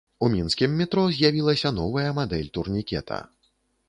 У 0.25 0.27
мінскім 0.35 0.71
метро 0.77 1.03
з'явілася 1.17 1.71
новая 1.79 2.05
мадэль 2.21 2.49
турнікета. 2.57 3.21